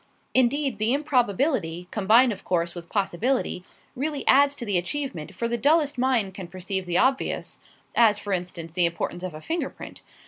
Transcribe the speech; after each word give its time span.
Indeed, 0.33 0.79
the 0.79 0.93
improbability 0.95 1.87
combined, 1.91 2.33
of 2.33 2.43
course, 2.43 2.73
with 2.73 2.89
possibility 2.89 3.63
really 3.95 4.25
adds 4.25 4.55
to 4.55 4.65
the 4.65 4.79
achievement, 4.79 5.35
for 5.35 5.47
the 5.47 5.59
dullest 5.59 5.95
mind 5.99 6.33
can 6.33 6.47
perceive 6.47 6.87
the 6.87 6.97
obvious 6.97 7.59
as, 7.93 8.17
for 8.17 8.33
instance, 8.33 8.71
the 8.71 8.87
importance 8.87 9.21
of 9.21 9.35
a 9.35 9.41
finger 9.41 9.69
print. 9.69 10.01